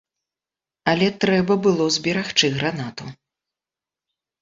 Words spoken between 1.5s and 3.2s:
было зберагчы гранату.